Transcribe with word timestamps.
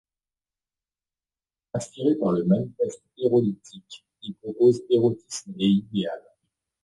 Inspirée 1.75 2.15
par 2.15 2.31
le 2.31 2.43
manifeste 2.45 3.03
Erolithique, 3.19 4.03
elle 4.23 4.33
propose 4.41 4.81
érotisme 4.89 5.53
et 5.59 5.67
idéal. 5.67 6.23